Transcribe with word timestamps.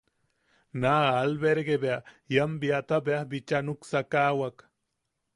Naa 0.83 1.09
albergue 1.23 1.75
bea 1.83 1.97
ian 2.33 2.51
biata 2.61 2.97
beaj 3.05 3.23
bicha 3.31 3.57
nuksakawak. 3.67 4.55